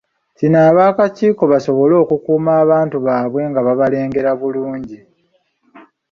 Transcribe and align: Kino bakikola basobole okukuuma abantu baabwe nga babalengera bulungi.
Kino 0.37 0.59
bakikola 0.77 1.51
basobole 1.53 1.93
okukuuma 2.03 2.51
abantu 2.63 2.97
baabwe 3.05 3.41
nga 3.49 3.61
babalengera 3.67 4.31
bulungi. 4.39 4.97